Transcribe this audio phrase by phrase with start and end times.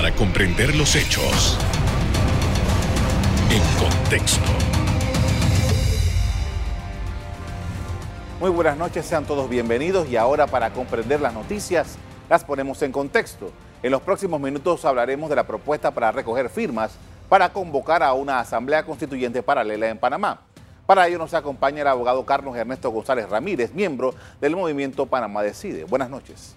[0.00, 1.58] para comprender los hechos
[3.50, 4.50] en contexto.
[8.40, 11.98] Muy buenas noches, sean todos bienvenidos y ahora para comprender las noticias
[12.30, 13.52] las ponemos en contexto.
[13.82, 16.98] En los próximos minutos hablaremos de la propuesta para recoger firmas
[17.28, 20.40] para convocar a una asamblea constituyente paralela en Panamá.
[20.86, 25.84] Para ello nos acompaña el abogado Carlos Ernesto González Ramírez, miembro del movimiento Panamá Decide.
[25.84, 26.56] Buenas noches.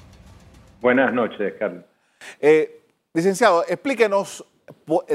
[0.80, 1.84] Buenas noches, Carlos.
[2.40, 2.83] Eh,
[3.14, 4.46] licenciado, explíquenos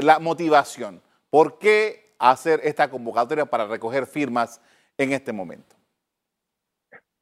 [0.01, 1.01] la motivación.
[1.29, 4.61] ¿Por qué hacer esta convocatoria para recoger firmas
[4.97, 5.75] en este momento?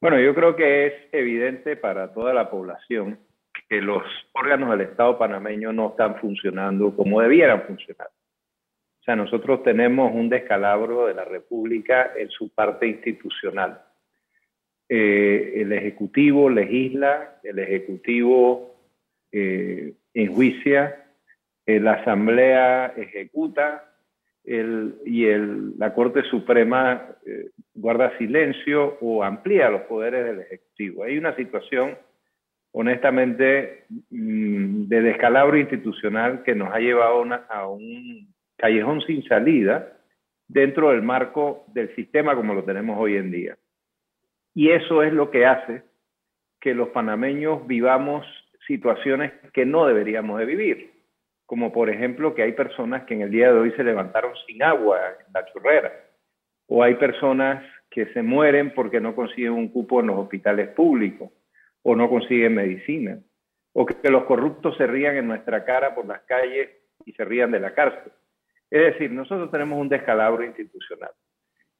[0.00, 3.18] Bueno, yo creo que es evidente para toda la población
[3.68, 4.02] que los
[4.32, 8.08] órganos del Estado panameño no están funcionando como debieran funcionar.
[9.00, 13.82] O sea, nosotros tenemos un descalabro de la República en su parte institucional.
[14.88, 18.76] Eh, el Ejecutivo legisla, el Ejecutivo
[19.32, 21.04] eh, enjuicia,
[21.66, 23.84] eh, la Asamblea ejecuta
[24.44, 25.26] y
[25.76, 31.04] la Corte Suprema eh, guarda silencio o amplía los poderes del Ejecutivo.
[31.04, 31.98] Hay una situación,
[32.72, 39.92] honestamente, mm, de descalabro institucional que nos ha llevado a un callejón sin salida
[40.48, 43.58] dentro del marco del sistema como lo tenemos hoy en día.
[44.54, 45.82] Y eso es lo que hace
[46.58, 48.26] que los panameños vivamos
[48.68, 50.92] situaciones que no deberíamos de vivir,
[51.46, 54.62] como por ejemplo que hay personas que en el día de hoy se levantaron sin
[54.62, 55.92] agua en la churrera,
[56.68, 61.30] o hay personas que se mueren porque no consiguen un cupo en los hospitales públicos,
[61.82, 63.18] o no consiguen medicina,
[63.72, 66.68] o que los corruptos se rían en nuestra cara por las calles
[67.06, 68.12] y se rían de la cárcel.
[68.70, 71.10] Es decir, nosotros tenemos un descalabro institucional.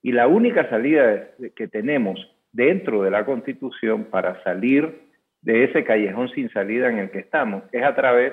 [0.00, 2.18] Y la única salida que tenemos
[2.52, 5.07] dentro de la Constitución para salir
[5.42, 8.32] de ese callejón sin salida en el que estamos es a través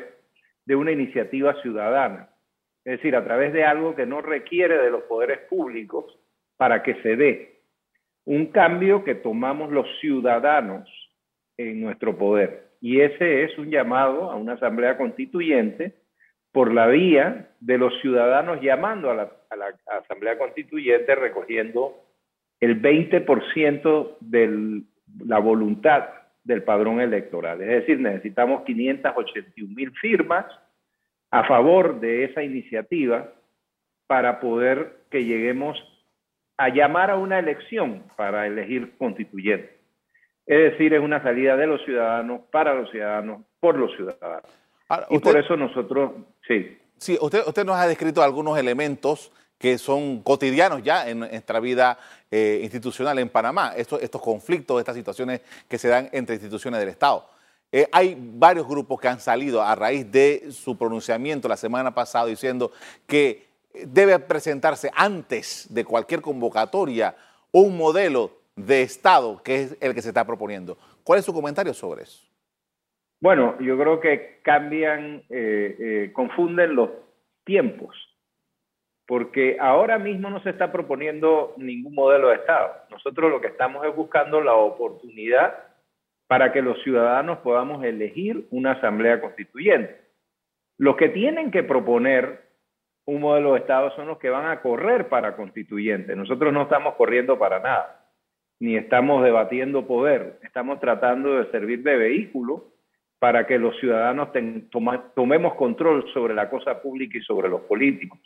[0.66, 2.30] de una iniciativa ciudadana,
[2.84, 6.06] es decir, a través de algo que no requiere de los poderes públicos
[6.58, 7.56] para que se dé
[8.26, 10.90] un cambio que tomamos los ciudadanos
[11.58, 12.72] en nuestro poder.
[12.82, 15.94] Y ese es un llamado a una asamblea constituyente
[16.52, 19.32] por la vía de los ciudadanos llamando a la,
[19.88, 22.04] asamblea constituyente recogiendo
[22.60, 24.82] el 20% de
[25.26, 26.06] la voluntad
[26.46, 27.62] del padrón electoral.
[27.62, 30.46] Es decir, necesitamos 581 mil firmas
[31.32, 33.34] a favor de esa iniciativa
[34.08, 35.78] para poder que lleguemos
[36.58, 39.76] a llamar a una elección para elegir constituyente.
[40.46, 44.44] Es decir, es una salida de los ciudadanos, para los ciudadanos, por los ciudadanos.
[45.10, 46.12] y por eso nosotros,
[46.48, 46.78] sí.
[46.98, 51.98] Sí, usted, usted nos ha descrito algunos elementos que son cotidianos ya en nuestra vida
[52.30, 57.30] eh, institucional en Panamá, estos, conflictos, estas situaciones que se dan entre instituciones del Estado.
[57.72, 62.26] Eh, hay varios grupos que han salido a raíz de su pronunciamiento la semana pasada
[62.26, 62.72] diciendo
[63.08, 67.16] que debe presentarse antes de cualquier convocatoria
[67.52, 70.78] un modelo de Estado que es el que se está proponiendo.
[71.04, 72.24] ¿Cuál es su comentario sobre eso?
[73.20, 76.90] Bueno, yo creo que cambian, eh, confunden los
[77.44, 77.96] tiempos
[79.08, 82.74] porque ahora mismo no se está proponiendo ningún modelo de Estado.
[82.90, 85.54] Nosotros lo que estamos es buscando la oportunidad
[86.28, 90.02] para que los ciudadanos podamos elegir una asamblea constituyente.
[90.78, 92.46] Los que tienen que proponer
[93.06, 96.16] un modelo de Estado son los que van a correr para constituyente.
[96.16, 98.10] Nosotros no estamos corriendo para nada,
[98.60, 102.72] ni estamos debatiendo poder, estamos tratando de servir de vehículo
[103.20, 104.30] para que los ciudadanos
[105.14, 108.20] tomemos control sobre la cosa pública y sobre los políticos.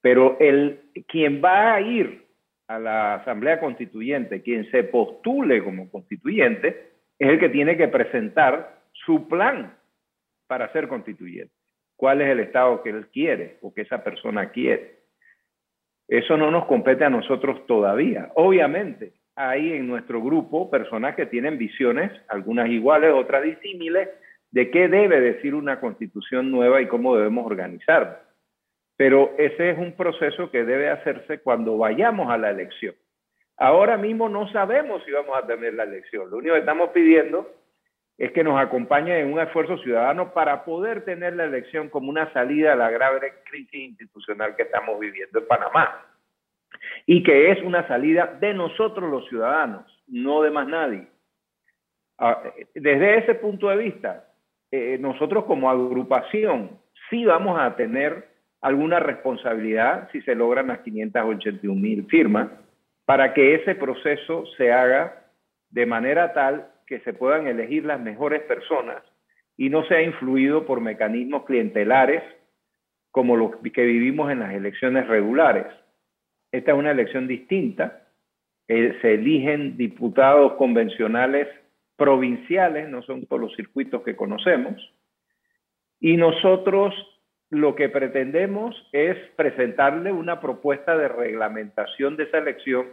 [0.00, 2.26] Pero el, quien va a ir
[2.68, 8.82] a la Asamblea Constituyente, quien se postule como constituyente, es el que tiene que presentar
[8.92, 9.76] su plan
[10.46, 11.52] para ser constituyente.
[11.96, 14.98] ¿Cuál es el Estado que él quiere o que esa persona quiere?
[16.06, 18.30] Eso no nos compete a nosotros todavía.
[18.34, 24.08] Obviamente, hay en nuestro grupo personas que tienen visiones, algunas iguales, otras disímiles,
[24.50, 28.22] de qué debe decir una constitución nueva y cómo debemos organizarla.
[28.98, 32.96] Pero ese es un proceso que debe hacerse cuando vayamos a la elección.
[33.56, 36.28] Ahora mismo no sabemos si vamos a tener la elección.
[36.28, 37.48] Lo único que estamos pidiendo
[38.18, 42.32] es que nos acompañe en un esfuerzo ciudadano para poder tener la elección como una
[42.32, 46.04] salida a la grave crisis institucional que estamos viviendo en Panamá.
[47.06, 51.06] Y que es una salida de nosotros los ciudadanos, no de más nadie.
[52.18, 52.42] Ah,
[52.74, 54.24] desde ese punto de vista,
[54.72, 61.80] eh, nosotros como agrupación sí vamos a tener alguna responsabilidad si se logran las 581
[61.80, 62.50] mil firmas
[63.04, 65.24] para que ese proceso se haga
[65.70, 69.02] de manera tal que se puedan elegir las mejores personas
[69.56, 72.22] y no sea influido por mecanismos clientelares
[73.10, 75.66] como los que vivimos en las elecciones regulares.
[76.52, 78.08] Esta es una elección distinta.
[78.68, 81.48] Eh, se eligen diputados convencionales
[81.96, 84.76] provinciales, no son por los circuitos que conocemos.
[86.00, 86.94] Y nosotros
[87.50, 92.88] lo que pretendemos es presentarle una propuesta de reglamentación de esa elección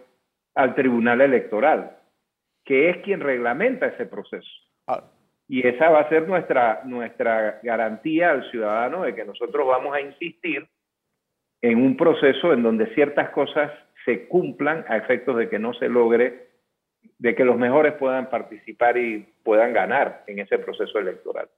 [0.53, 1.97] al Tribunal Electoral,
[2.63, 4.49] que es quien reglamenta ese proceso.
[4.87, 5.03] Ah.
[5.47, 10.01] Y esa va a ser nuestra, nuestra garantía al ciudadano de que nosotros vamos a
[10.01, 10.67] insistir
[11.61, 13.71] en un proceso en donde ciertas cosas
[14.05, 16.44] se cumplan a efectos de que no se logre,
[17.17, 21.49] de que los mejores puedan participar y puedan ganar en ese proceso electoral.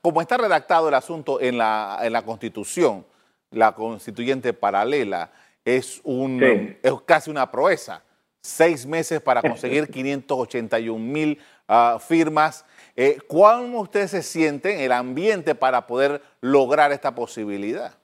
[0.00, 3.04] como está redactado el asunto en la, en la Constitución,
[3.50, 5.30] la constituyente paralela,
[5.64, 8.02] es, un, es casi una proeza.
[8.40, 11.38] Seis meses para conseguir 581 mil
[11.68, 12.64] ah, firmas.
[12.96, 17.94] Eh, ¿Cómo ustedes se sienten el ambiente para poder lograr esta posibilidad?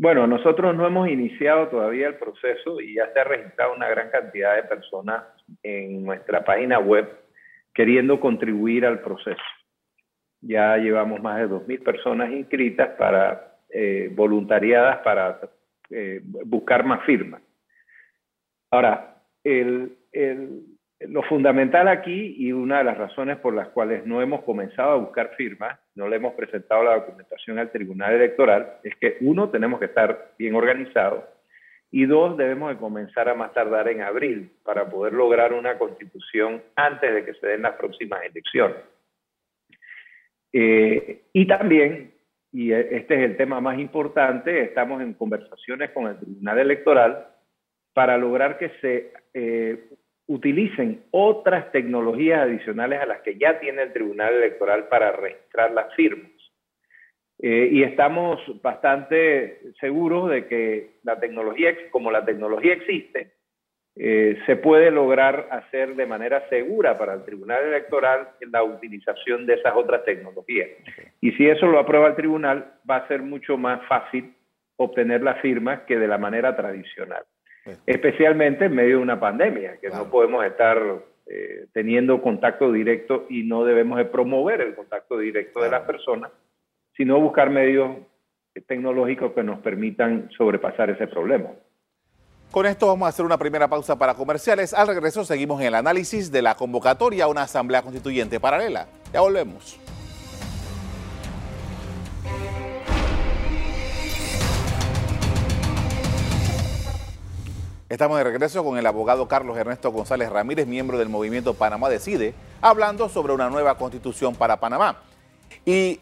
[0.00, 4.08] Bueno, nosotros no hemos iniciado todavía el proceso y ya se ha registrado una gran
[4.08, 5.24] cantidad de personas
[5.62, 7.06] en nuestra página web
[7.74, 9.42] queriendo contribuir al proceso.
[10.40, 15.38] Ya llevamos más de 2.000 personas inscritas para eh, voluntariadas para
[15.90, 17.42] eh, buscar más firmas.
[18.70, 19.98] Ahora, el,
[21.00, 24.96] lo fundamental aquí y una de las razones por las cuales no hemos comenzado a
[24.96, 29.78] buscar firmas, no le hemos presentado la documentación al Tribunal Electoral, es que uno, tenemos
[29.78, 31.24] que estar bien organizados
[31.90, 36.62] y dos, debemos de comenzar a más tardar en abril para poder lograr una constitución
[36.76, 38.76] antes de que se den las próximas elecciones.
[40.52, 42.12] Eh, y también
[42.52, 47.26] y e, este es el tema más importante, estamos en conversaciones con el Tribunal Electoral
[47.92, 49.88] para lograr que se eh,
[50.30, 55.92] utilicen otras tecnologías adicionales a las que ya tiene el Tribunal Electoral para registrar las
[55.96, 56.30] firmas.
[57.42, 63.32] Eh, y estamos bastante seguros de que la tecnología, como la tecnología existe,
[63.96, 69.54] eh, se puede lograr hacer de manera segura para el Tribunal Electoral la utilización de
[69.54, 70.68] esas otras tecnologías.
[71.20, 74.32] Y si eso lo aprueba el Tribunal, va a ser mucho más fácil
[74.76, 77.24] obtener las firmas que de la manera tradicional.
[77.86, 80.78] Especialmente en medio de una pandemia, que no podemos estar
[81.26, 86.32] eh, teniendo contacto directo y no debemos de promover el contacto directo de las personas,
[86.96, 87.98] sino buscar medios
[88.66, 91.50] tecnológicos que nos permitan sobrepasar ese problema.
[92.50, 94.74] Con esto vamos a hacer una primera pausa para comerciales.
[94.74, 98.88] Al regreso seguimos en el análisis de la convocatoria a una asamblea constituyente paralela.
[99.12, 99.78] Ya volvemos.
[107.90, 112.34] Estamos de regreso con el abogado Carlos Ernesto González Ramírez, miembro del movimiento Panamá Decide,
[112.60, 115.02] hablando sobre una nueva constitución para Panamá.
[115.66, 115.98] Y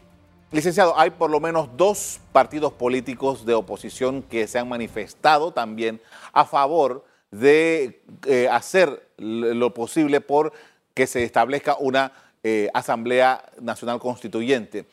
[0.51, 5.99] Licenciado, hay por lo menos dos partidos políticos de oposición que se han manifestado también
[6.31, 10.53] a favor de eh, hacer lo posible por
[10.93, 12.11] que se establezca una
[12.43, 14.85] eh, Asamblea Nacional Constituyente.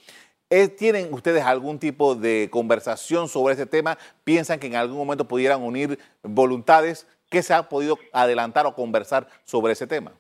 [0.49, 3.99] ¿Tienen ustedes algún tipo de conversación sobre este tema?
[4.23, 7.05] ¿Piensan que en algún momento pudieran unir voluntades?
[7.29, 10.13] ¿Qué se ha podido adelantar o conversar sobre ese tema?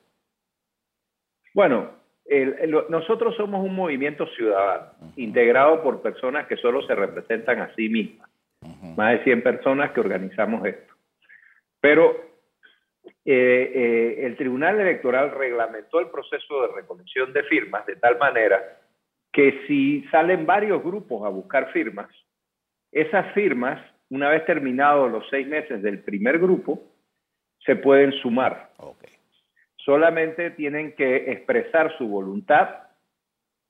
[1.55, 1.93] Bueno,
[2.88, 8.29] nosotros somos un movimiento ciudadano, integrado por personas que solo se representan a sí mismas.
[8.96, 10.93] Más de 100 personas que organizamos esto.
[11.81, 12.17] Pero
[13.24, 18.81] eh, eh, el Tribunal Electoral reglamentó el proceso de recolección de firmas de tal manera
[19.36, 22.08] que si salen varios grupos a buscar firmas,
[22.90, 23.78] esas firmas,
[24.10, 26.82] una vez terminados los seis meses del primer grupo,
[27.64, 28.70] se pueden sumar.
[28.78, 29.16] Okay
[29.86, 32.69] solamente tienen que expresar su voluntad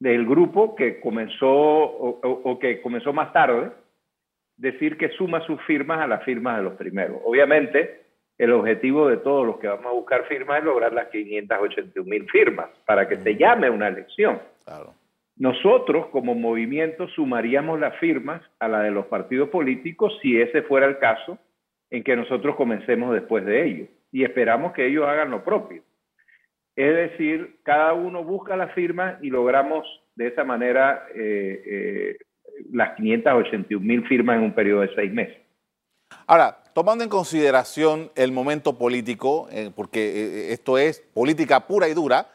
[0.00, 3.70] del grupo que comenzó o, que comenzó más tarde,
[4.56, 7.20] decir que suma sus firmas a las firmas de los primeros.
[7.22, 8.06] Obviamente,
[8.38, 12.28] el objetivo de todos los que vamos a buscar firmas es lograr las 581 mil
[12.30, 14.40] firmas para que se llame una elección.
[15.36, 20.86] Nosotros, como movimiento, sumaríamos las firmas a la de los partidos políticos si ese fuera
[20.86, 21.38] el caso
[21.90, 23.88] en que nosotros comencemos después de ellos.
[24.12, 25.82] Y esperamos que ellos hagan lo propio.
[26.74, 32.16] Es decir, cada uno busca la firma y logramos de esa manera eh, eh,
[32.72, 35.36] las 581 mil firmas en un periodo de seis meses.
[36.26, 42.28] Ahora, tomando en consideración el momento político, eh, porque esto es política pura y dura,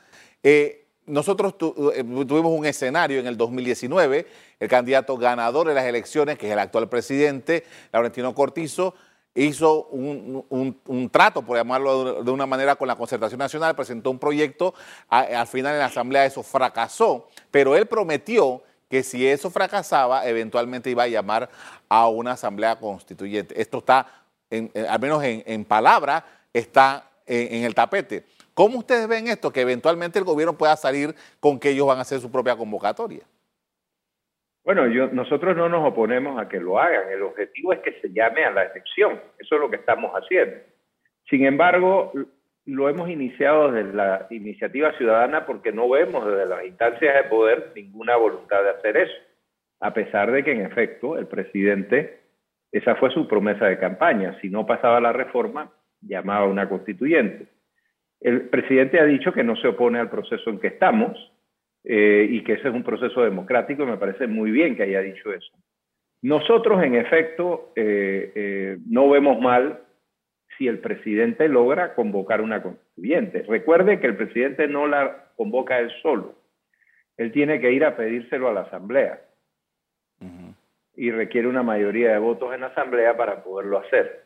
[1.11, 4.27] nosotros tuvimos un escenario en el 2019,
[4.59, 8.95] el candidato ganador de las elecciones, que es el actual presidente, Laurentino Cortizo,
[9.35, 14.73] hizo un, trato, por llamarlo de una manera, con la Concertación Nacional, presentó un proyecto,
[15.09, 20.89] al final en la Asamblea eso fracasó, pero él prometió que si eso fracasaba, eventualmente
[20.89, 21.49] iba a llamar
[21.89, 23.59] a una Asamblea Constituyente.
[23.61, 24.07] Esto está,
[24.49, 28.25] al menos en, palabra, está en, el tapete.
[28.53, 29.51] ¿Cómo ustedes ven esto?
[29.51, 33.23] Que eventualmente el gobierno pueda salir con que ellos van a hacer su propia convocatoria.
[34.63, 37.09] Bueno, yo, nosotros no nos oponemos a que lo hagan.
[37.11, 39.19] El objetivo es que se llame a la elección.
[39.39, 40.57] Eso es lo que estamos haciendo.
[41.29, 42.11] Sin embargo,
[42.65, 47.71] lo hemos iniciado desde la iniciativa ciudadana porque no vemos desde las instancias de poder
[47.75, 49.13] ninguna voluntad de hacer eso.
[49.79, 52.19] A pesar de que, en efecto, el presidente,
[52.71, 54.37] esa fue su promesa de campaña.
[54.41, 57.47] Si no pasaba la reforma, llamaba a una constituyente.
[58.21, 61.17] El presidente ha dicho que no se opone al proceso en que estamos,
[61.83, 65.33] eh, y que ese es un proceso democrático, me parece muy bien que haya dicho
[65.33, 65.51] eso.
[66.21, 69.81] Nosotros, en efecto, eh, eh, no vemos mal
[70.57, 73.43] si el presidente logra convocar una constituyente.
[73.47, 76.35] Recuerde que el presidente no la convoca él solo.
[77.17, 79.21] Él tiene que ir a pedírselo a la Asamblea.
[80.95, 84.23] Y requiere una mayoría de votos en la Asamblea para poderlo hacer.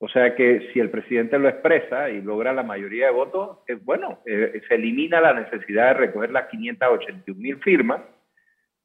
[0.00, 3.84] O sea que si el presidente lo expresa y logra la mayoría de votos, es
[3.84, 8.02] bueno, eh, se elimina la necesidad de recoger las 581 mil firmas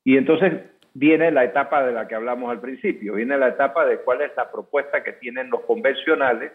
[0.03, 0.53] y entonces
[0.93, 4.32] viene la etapa de la que hablamos al principio, viene la etapa de cuál es
[4.36, 6.51] la propuesta que tienen los convencionales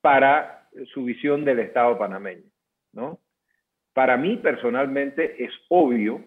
[0.00, 2.44] para su visión del Estado panameño,
[2.92, 3.18] ¿no?
[3.92, 6.22] Para mí personalmente es obvio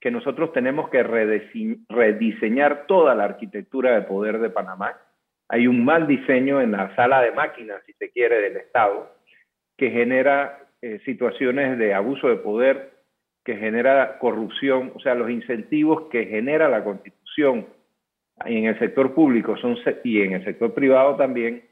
[0.00, 4.96] que nosotros tenemos que rediseñar toda la arquitectura de poder de Panamá
[5.52, 9.14] hay un mal diseño en la sala de máquinas, si se quiere, del Estado,
[9.76, 12.92] que genera eh, situaciones de abuso de poder,
[13.44, 17.66] que genera corrupción, o sea, los incentivos que genera la Constitución
[18.46, 21.62] en el sector público son, y en el sector privado también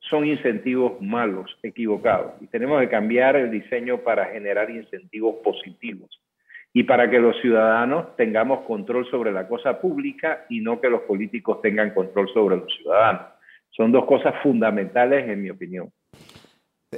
[0.00, 2.32] son incentivos malos, equivocados.
[2.40, 6.10] Y tenemos que cambiar el diseño para generar incentivos positivos
[6.78, 11.00] y para que los ciudadanos tengamos control sobre la cosa pública y no que los
[11.00, 13.22] políticos tengan control sobre los ciudadanos.
[13.70, 15.92] Son dos cosas fundamentales en mi opinión.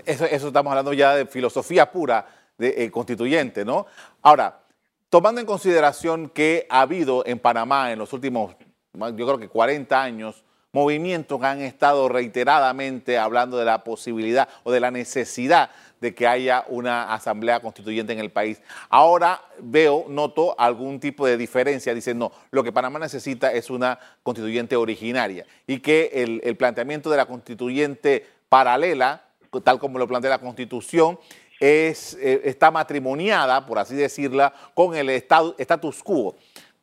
[0.04, 2.26] Eso, estamos hablando ya de filosofía pura
[2.58, 3.86] eh, constituyente, ¿no?
[4.20, 4.60] Ahora,
[5.08, 8.54] tomando en consideración que ha habido en Panamá en los últimos,
[8.92, 14.80] yo creo que 40 años, movimientos han estado reiteradamente hablando de la posibilidad o de
[14.80, 18.62] la necesidad de que haya una asamblea constituyente en el país.
[18.88, 21.94] Ahora veo, noto algún tipo de diferencia.
[21.94, 27.16] Dicen, no, lo que Panamá necesita es una constituyente originaria y que el, planteamiento de
[27.16, 29.24] la constituyente paralela,
[29.62, 31.18] tal como lo plantea la Constitución,
[31.58, 36.36] es, eh, está matrimoniada, por así decirla, con el status quo.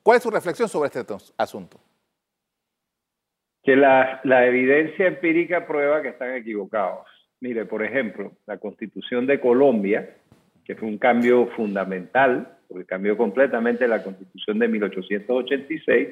[0.04, 1.06] ¿Cuál es su reflexión sobre este
[1.38, 1.80] asunto?
[3.68, 7.06] Que la, la evidencia empírica prueba que están equivocados.
[7.42, 10.16] Mire, por ejemplo, la constitución de Colombia,
[10.64, 16.08] que fue un cambio fundamental, porque cambió completamente la constitución de 1886,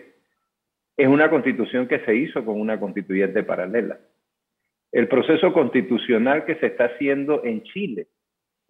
[0.98, 4.00] es una constitución que se hizo con una constituyente paralela.
[4.92, 8.08] El proceso constitucional que se está haciendo en Chile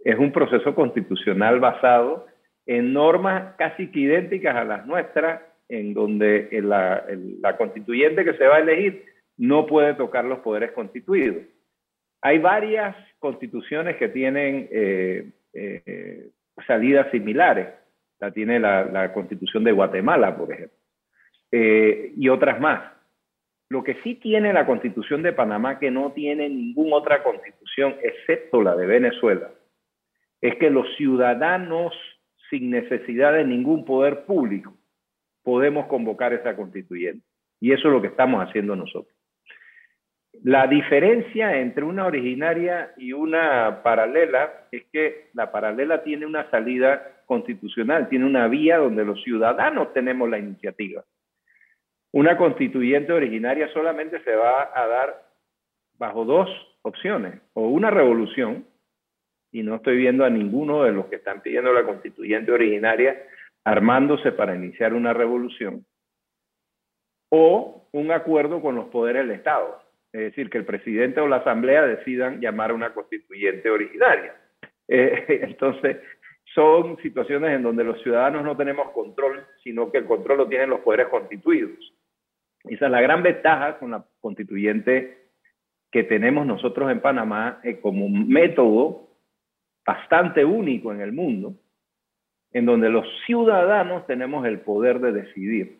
[0.04, 2.28] es un proceso constitucional basado
[2.68, 7.06] en normas casi que idénticas a las nuestras, en donde la,
[7.42, 9.06] la constituyente que se va a elegir
[9.38, 11.44] no puede tocar los poderes constituidos.
[12.22, 16.30] Hay varias constituciones que tienen eh, eh,
[16.66, 17.68] salidas similares.
[18.20, 20.78] La tiene la, constitución de Guatemala, por ejemplo,
[21.52, 22.94] eh, y otras más.
[23.70, 28.62] Lo que sí tiene la constitución de Panamá, que no tiene ninguna otra constitución excepto
[28.62, 29.52] la de Venezuela,
[30.40, 31.94] es que los ciudadanos,
[32.50, 34.75] sin necesidad de ningún poder público,
[35.46, 37.26] podemos convocar esa constituyente.
[37.62, 39.16] Y eso es lo que estamos haciendo nosotros.
[40.44, 47.22] La diferencia entre una originaria y una paralela es que la paralela tiene una salida
[47.26, 51.06] constitucional, tiene una vía donde los ciudadanos tenemos la iniciativa.
[52.12, 55.24] Una constituyente originaria solamente se va a dar
[55.98, 56.50] bajo dos
[56.82, 58.66] opciones, o una revolución,
[59.52, 63.18] y no estoy viendo a ninguno de los que están pidiendo la constituyente originaria
[63.66, 65.86] armándose para iniciar una revolución,
[67.30, 71.38] o un acuerdo con los poderes del Estado es decir, que el presidente o la
[71.38, 74.34] asamblea decidan llamar a una constituyente originaria.
[74.88, 75.98] Eh, entonces,
[76.54, 80.70] son situaciones en donde los ciudadanos no tenemos control, sino que el control lo tienen
[80.70, 81.94] los poderes constituidos.
[82.64, 85.32] Esa es la gran ventaja con la constituyente
[85.92, 89.10] que tenemos nosotros en Panamá eh, como un método
[89.86, 91.56] bastante único en el mundo,
[92.56, 95.80] en donde los ciudadanos tenemos el poder de decidir.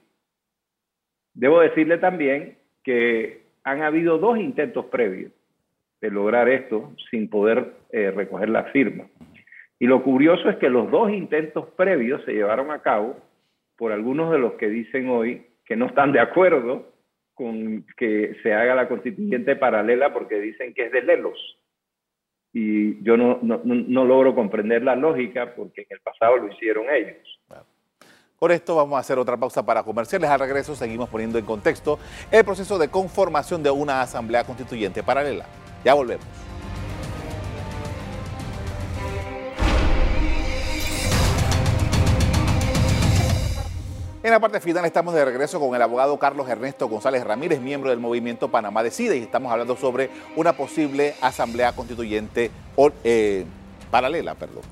[1.34, 5.32] Debo decirle también que han habido dos intentos previos
[6.02, 9.06] de lograr esto sin poder eh, recoger la firma.
[9.80, 13.16] Y lo curioso es que los dos intentos previos se llevaron a cabo
[13.78, 16.92] por algunos de los que dicen hoy que no están de acuerdo
[17.36, 21.58] con que se haga la constituyente paralela porque dicen que es de lelos.
[22.58, 26.86] Y yo no, no, no logro comprender la lógica porque en el pasado lo hicieron
[26.90, 27.18] ellos.
[28.40, 30.30] Por esto vamos a hacer otra pausa para comerciales.
[30.30, 32.00] Al regreso seguimos poniendo en contexto
[32.32, 35.46] el proceso de conformación de una asamblea constituyente paralela.
[35.84, 36.26] Ya volvemos.
[44.26, 47.92] En la parte final estamos de regreso con el abogado Carlos Ernesto González Ramírez, miembro
[47.92, 52.50] del movimiento Panamá Decide, y estamos hablando sobre una posible asamblea constituyente
[53.04, 53.46] eh,
[53.92, 54.34] paralela.
[54.34, 54.64] Perdón.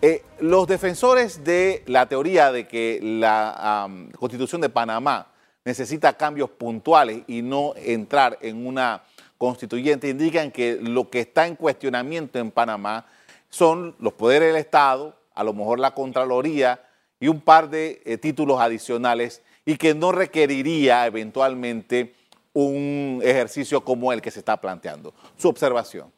[0.00, 5.26] Eh, los defensores de la teoría de que la constitución de Panamá
[5.64, 9.02] necesita cambios puntuales y no entrar en una
[9.36, 13.06] constituyente indican que lo que está en cuestionamiento en Panamá
[13.50, 16.78] son los poderes del Estado, a lo mejor la Contraloría
[17.22, 22.14] y un par de eh, títulos adicionales y que no requeriría eventualmente
[22.52, 25.14] un ejercicio como el que se está planteando.
[25.36, 26.10] Su observación.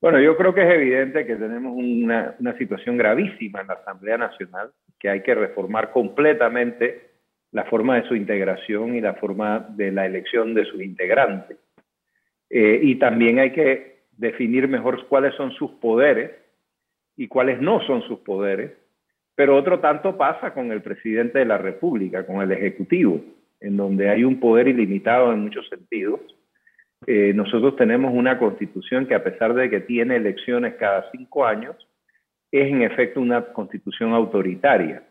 [0.00, 4.18] Bueno, yo creo que es evidente que tenemos una, una situación gravísima en la Asamblea
[4.18, 7.10] Nacional, que hay que reformar completamente
[7.50, 11.58] la forma de su integración y la forma de la elección de sus integrantes.
[12.50, 16.30] Eh, y también hay que definir mejor cuáles son sus poderes
[17.16, 18.83] y cuáles no son sus poderes.
[19.34, 23.20] Pero otro tanto pasa con el presidente de la República, con el Ejecutivo,
[23.60, 26.20] en donde hay un poder ilimitado en muchos sentidos.
[27.06, 31.76] Eh, nosotros tenemos una constitución que a pesar de que tiene elecciones cada cinco años,
[32.52, 35.02] es en efecto una constitución autoritaria.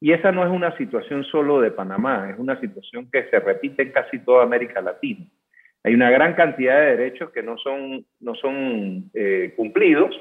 [0.00, 3.82] Y esa no es una situación solo de Panamá, es una situación que se repite
[3.82, 5.26] en casi toda América Latina.
[5.82, 10.14] Hay una gran cantidad de derechos que no son, no son eh, cumplidos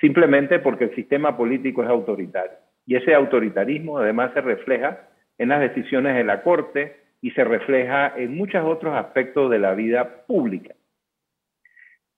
[0.00, 2.58] simplemente porque el sistema político es autoritario.
[2.86, 5.08] Y ese autoritarismo además se refleja
[5.38, 9.74] en las decisiones de la Corte y se refleja en muchos otros aspectos de la
[9.74, 10.74] vida pública.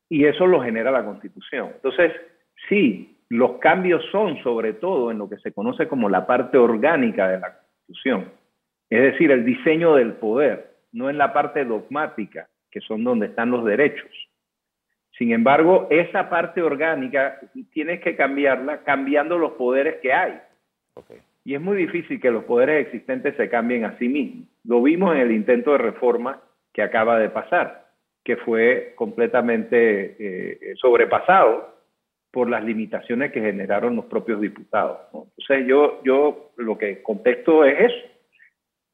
[0.08, 1.72] Y eso lo genera la Constitución.
[1.74, 2.12] Entonces,
[2.68, 7.28] sí, los cambios son sobre todo en lo que se conoce como la parte orgánica
[7.28, 8.32] de la Constitución,
[8.90, 13.50] es decir, el diseño del poder, no en la parte dogmática, que son donde están
[13.50, 14.10] los derechos.
[15.18, 17.40] Sin embargo, esa parte orgánica
[17.72, 20.40] tienes que cambiarla cambiando los poderes que hay.
[21.44, 24.48] Y es muy difícil que los poderes existentes se cambien a sí mismos.
[24.64, 26.40] Lo vimos en el intento de reforma
[26.72, 27.86] que acaba de pasar,
[28.24, 31.74] que fue completamente eh, sobrepasado
[32.30, 34.98] por las limitaciones que generaron los propios diputados.
[35.12, 38.08] Entonces yo, yo lo que contesto es eso.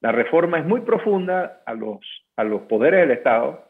[0.00, 2.00] La reforma es muy profunda a los,
[2.36, 3.64] a los poderes del Estado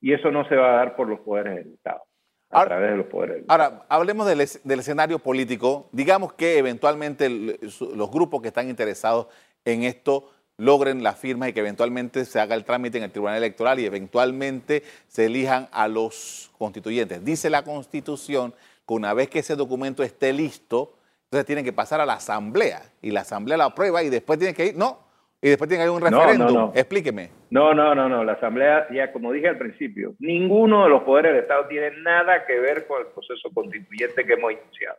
[0.00, 2.02] y eso no se va a dar por los poderes del Estado.
[2.50, 3.44] A través de los poderes.
[3.48, 5.88] Ahora, hablemos del, del, escenario político.
[5.92, 9.28] Digamos que eventualmente los grupos que están interesados
[9.64, 13.36] en esto logren la firma y que eventualmente se haga el trámite en el Tribunal
[13.36, 17.24] Electoral y eventualmente se elijan a los constituyentes.
[17.24, 18.52] Dice la Constitución
[18.94, 23.10] una vez que ese documento esté listo, entonces tienen que pasar a la asamblea y
[23.10, 24.98] la asamblea lo aprueba y después tiene que ir, no,
[25.42, 26.72] y después tiene que ir un referéndum.
[26.74, 27.30] Explíqueme.
[27.50, 31.32] No, no, no, no, la asamblea, ya como dije al principio, ninguno de los poderes
[31.32, 34.98] del Estado tiene nada que ver con el proceso constituyente que hemos iniciado.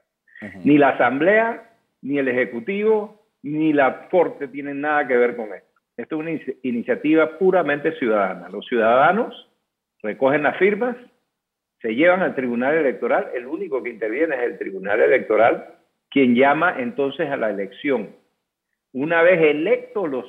[0.63, 1.69] Ni la asamblea,
[2.01, 5.69] ni el ejecutivo, ni la corte tienen nada que ver con esto.
[5.95, 8.49] Esto es una iniciativa puramente ciudadana.
[8.49, 9.49] Los ciudadanos
[10.01, 10.95] recogen las firmas
[11.81, 16.75] se llevan al Tribunal Electoral, el único que interviene es el Tribunal Electoral, quien llama
[16.77, 18.15] entonces a la elección.
[18.93, 20.25] Una vez electos los,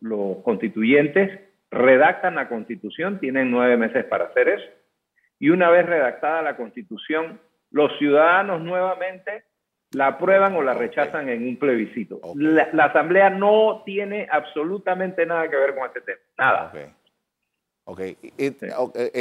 [0.00, 4.66] los, constituyentes, redactan la constitución, tienen nueve meses para hacer eso,
[5.38, 9.44] y una vez redactada la constitución, los ciudadanos nuevamente
[9.92, 12.20] la aprueban o la rechazan en un plebiscito.
[12.34, 16.72] La, Asamblea no tiene absolutamente nada que ver con este tema, nada.
[17.84, 18.18] Ok, eh,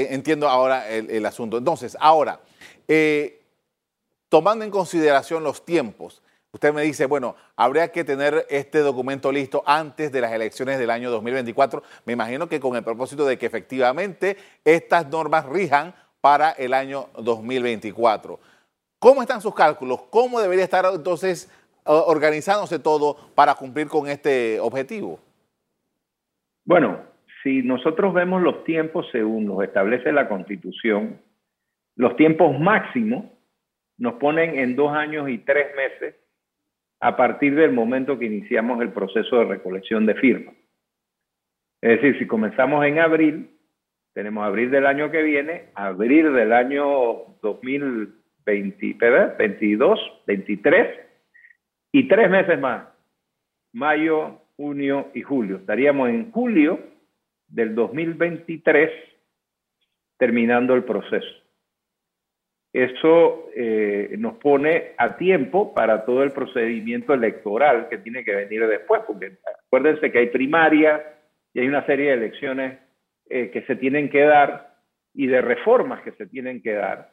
[0.10, 1.60] entiendo ahora el, asunto.
[1.60, 2.40] Entonces, ahora,
[2.88, 3.42] eh,
[4.28, 6.24] tomando en consideración los tiempos,
[6.56, 10.90] usted me dice, bueno, habría que tener este documento listo antes de las elecciones del
[10.90, 11.84] año 2024.
[12.06, 17.08] Me imagino que con el propósito de que efectivamente estas normas rijan para el año
[17.18, 18.40] 2024.
[19.00, 20.04] ¿Cómo están sus cálculos?
[20.10, 21.52] ¿Cómo debería estar entonces
[21.84, 25.20] organizándose todo para cumplir con este objetivo?
[26.64, 27.02] Bueno,
[27.44, 31.20] si nosotros vemos los tiempos según los establece la Constitución,
[31.98, 33.26] los tiempos máximos
[33.98, 36.16] nos ponen en dos años y tres meses
[37.06, 40.56] a partir del momento que iniciamos el proceso de recolección de firmas.
[41.80, 43.52] Es decir, si comenzamos en abril,
[44.16, 51.00] tenemos abril del año que viene, abril del año 2020, 22, 23
[51.92, 52.88] y tres meses más,
[53.72, 55.58] mayo, junio y julio.
[55.58, 56.80] Estaríamos en julio
[57.48, 58.90] del 2023
[60.18, 61.45] terminando el proceso.
[62.76, 68.68] Eso eh, nos pone a tiempo para todo el procedimiento electoral que tiene que venir
[68.68, 71.02] después, porque acuérdense que hay primarias
[71.54, 72.78] y hay una serie de elecciones
[73.30, 74.76] eh, que se tienen que dar
[75.14, 77.12] y de reformas que se tienen que dar,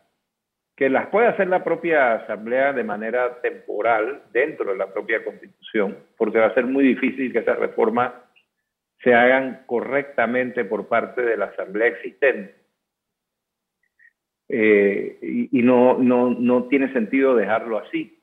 [0.76, 5.96] que las puede hacer la propia Asamblea de manera temporal dentro de la propia Constitución,
[6.18, 8.12] porque va a ser muy difícil que esas reformas
[9.04, 12.61] se hagan correctamente por parte de la Asamblea existente.
[14.48, 18.18] Eh, y, y no, no, no tiene sentido dejarlo así.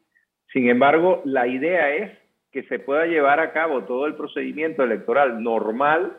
[0.52, 2.18] Sin embargo, la idea es
[2.52, 6.18] que se pueda llevar a cabo todo el procedimiento electoral normal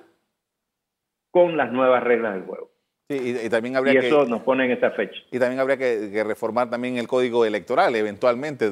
[1.31, 2.71] con las nuevas reglas del juego.
[3.09, 5.19] Sí, y, también habría y eso nos pone en esta fecha.
[5.33, 8.71] Y también habría que, reformar también el código electoral eventualmente,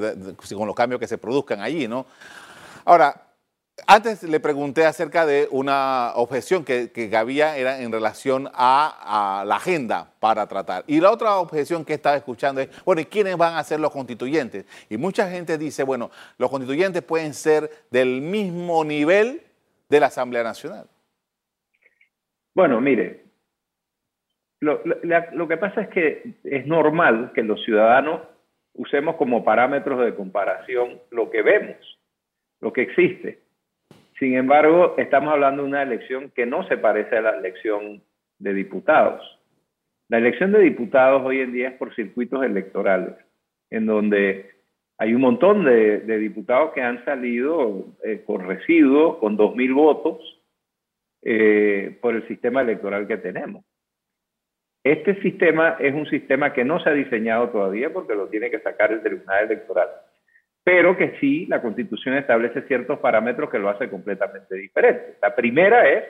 [0.55, 2.07] con los cambios que se produzcan allí, ¿no?
[2.85, 3.28] Ahora,
[3.87, 10.13] antes le pregunté acerca de una objeción que, había era en relación a, la agenda
[10.21, 10.85] para tratar.
[10.87, 13.91] Y la otra objeción que estaba escuchando es, bueno, ¿y quiénes van a ser los
[13.91, 14.67] constituyentes?
[14.91, 19.43] Y mucha gente dice, bueno, los constituyentes pueden ser del mismo nivel
[19.89, 20.87] de la Asamblea Nacional.
[22.55, 23.25] Bueno, mire,
[24.61, 28.23] lo, lo, que pasa es que es normal que los ciudadanos
[28.75, 31.77] usemos como parámetros de comparación lo que vemos,
[32.61, 33.48] lo que existe.
[34.19, 38.03] Sin embargo, estamos hablando de una elección que no se parece a la elección
[38.39, 39.39] de diputados.
[40.09, 43.15] La elección de diputados hoy en día es por circuitos electorales,
[43.71, 44.51] en donde
[44.97, 50.43] hay un montón de, diputados que han salido eh, con residuos, con 2.000 votos,
[51.23, 53.65] eh, por el sistema electoral que tenemos.
[54.83, 58.61] Este sistema es un sistema que no se ha diseñado todavía porque lo tiene que
[58.61, 59.89] sacar el Tribunal Electoral,
[60.69, 65.17] pero que sí la Constitución establece ciertos parámetros que lo hace completamente diferente.
[65.23, 66.05] La primera es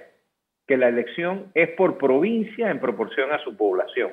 [0.66, 4.11] que la elección es por provincia en proporción a su población,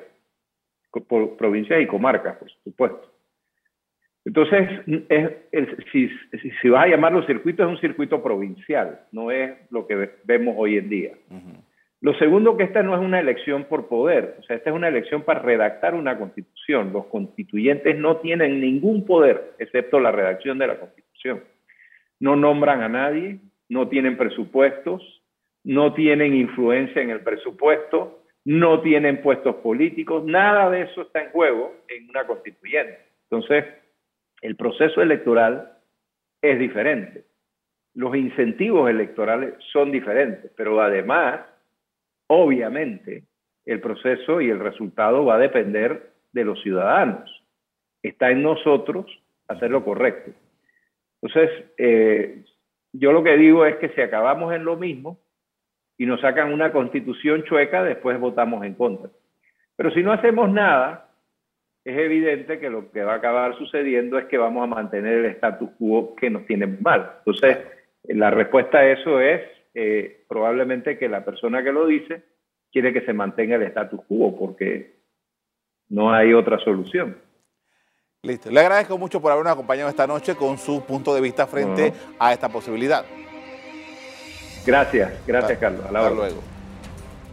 [1.08, 3.12] por provincias y comarcas, por supuesto.
[4.24, 4.68] Entonces,
[5.08, 10.54] es, si, vas a llamarlo circuito, es un circuito provincial, no es lo que vemos
[10.56, 11.12] hoy en día.
[12.00, 14.88] Lo segundo, que esta no es una elección por poder, o sea, esta es una
[14.88, 16.92] elección para redactar una constitución.
[16.92, 21.42] Los constituyentes no tienen ningún poder, excepto la redacción de la constitución.
[22.20, 25.22] No nombran a nadie, no tienen presupuestos,
[25.64, 31.30] no tienen influencia en el presupuesto, no tienen puestos políticos, nada de eso está en
[31.30, 32.98] juego en una constituyente.
[33.28, 33.64] Entonces,
[34.42, 35.72] el proceso electoral
[36.40, 37.24] es diferente.
[37.94, 41.40] Los incentivos electorales son diferentes, pero además,
[42.28, 43.24] obviamente,
[43.64, 47.30] el proceso y el resultado va a depender de los ciudadanos.
[48.02, 49.06] Está en nosotros
[49.48, 50.32] hacer lo correcto.
[51.20, 52.44] Entonces, eh,
[52.92, 55.18] yo lo que digo es que si acabamos en lo mismo
[55.98, 59.10] y nos sacan una constitución chueca, después votamos en contra.
[59.76, 61.08] Pero si no hacemos nada,
[61.84, 65.26] es evidente que lo que va a acabar sucediendo es que vamos a mantener el
[65.26, 67.12] status quo que nos tiene mal.
[67.18, 67.58] Entonces,
[68.04, 69.42] la respuesta a eso es
[69.78, 72.22] eh, probablemente que la persona que lo dice
[72.72, 74.96] quiere que se mantenga el status quo porque
[75.90, 77.18] no hay otra solución.
[78.22, 78.50] Listo.
[78.50, 82.32] Le agradezco mucho por habernos acompañado esta noche con su punto de vista frente a
[82.32, 83.04] esta posibilidad.
[84.66, 85.84] Gracias, gracias Carlos.
[85.84, 86.55] Hasta luego.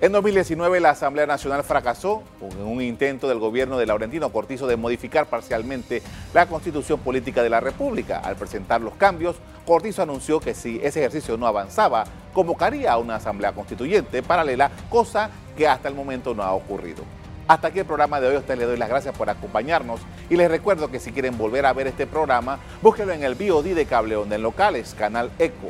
[0.03, 4.75] En 2019 la Asamblea Nacional fracasó en un intento del gobierno de Laurentino Cortizo de
[4.75, 8.19] modificar parcialmente la constitución política de la República.
[8.19, 13.15] Al presentar los cambios, Cortizo anunció que si ese ejercicio no avanzaba, convocaría a una
[13.15, 17.05] asamblea constituyente paralela, cosa que hasta el momento no ha ocurrido.
[17.47, 18.35] Hasta aquí el programa de hoy.
[18.35, 21.65] A ustedes les doy las gracias por acompañarnos y les recuerdo que si quieren volver
[21.65, 25.69] a ver este programa, búsquenlo en el BOD de Cable Onda en locales, Canal ECO.